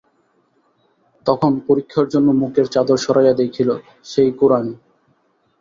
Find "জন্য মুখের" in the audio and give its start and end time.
2.07-2.67